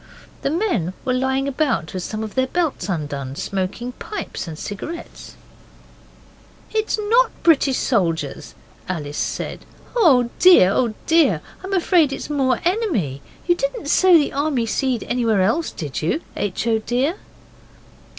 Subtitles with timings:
[0.41, 5.35] The men were lying about, with some of their belts undone, smoking pipes and cigarettes.
[6.71, 8.55] 'It's not British soldiers,'
[8.89, 9.63] Alice said.
[9.95, 13.21] 'Oh dear, oh dear, I'm afraid it's more enemy.
[13.45, 16.65] You didn't sow the army seed anywhere else, did you, H.
[16.65, 16.79] O.
[16.79, 17.17] dear?